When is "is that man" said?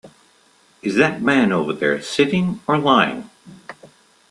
0.81-1.51